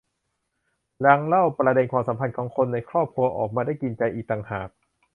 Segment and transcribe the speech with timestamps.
[1.05, 4.69] ยังเล่าประเด็นความสัมพันธ์ของคนในครอบครัวออกมาได้กินใจอีกต่างหาก